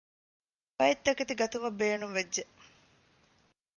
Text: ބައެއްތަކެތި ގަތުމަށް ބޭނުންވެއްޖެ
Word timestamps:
ބައެއްތަކެތި 0.77 1.33
ގަތުމަށް 1.39 1.77
ބޭނުންވެއްޖެ 1.79 2.43